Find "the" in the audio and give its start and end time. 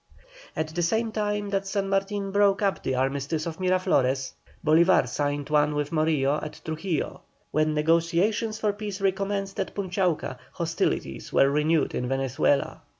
0.69-0.81, 2.81-2.95